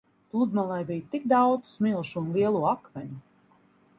Pludmalē 0.35 0.77
bija 0.87 1.09
tik 1.11 1.27
daudz 1.33 1.75
smilšu 1.75 2.19
un 2.23 2.33
lielo 2.37 2.65
akmeņu. 2.73 3.21